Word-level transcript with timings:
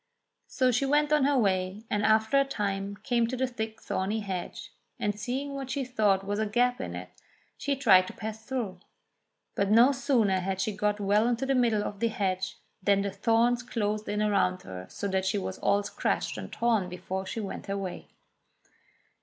So 0.47 0.71
she 0.71 0.87
went 0.87 1.13
on 1.13 1.25
her 1.25 1.37
way, 1.37 1.83
and 1.87 2.03
after 2.03 2.39
a 2.39 2.43
time 2.43 2.95
came 3.03 3.27
to 3.27 3.37
the 3.37 3.45
thick 3.45 3.79
thorny 3.79 4.21
hedge, 4.21 4.73
and 4.99 5.13
seeing 5.13 5.53
what 5.53 5.69
she 5.69 5.85
thought 5.85 6.25
was 6.25 6.39
a 6.39 6.45
gap 6.47 6.81
in 6.81 6.95
it, 6.95 7.09
she 7.55 7.75
tried 7.75 8.07
to 8.07 8.13
pass 8.13 8.43
through; 8.43 8.79
but 9.53 9.69
no 9.69 9.91
sooner 9.91 10.39
had 10.39 10.59
she 10.59 10.75
got 10.75 10.99
well 10.99 11.27
into 11.27 11.45
the 11.45 11.53
middle 11.53 11.83
of 11.83 11.99
the 11.99 12.07
hedge 12.07 12.57
than 12.81 13.03
the 13.03 13.11
thorns 13.11 13.61
closed 13.61 14.09
in 14.09 14.23
around 14.23 14.63
her 14.63 14.87
so 14.89 15.07
that 15.07 15.23
she 15.27 15.37
was 15.37 15.59
all 15.59 15.83
scratched 15.83 16.35
and 16.35 16.51
torn 16.51 16.89
before 16.89 17.27
she 17.27 17.39
went 17.39 17.67
her 17.67 17.77
way. 17.77 18.07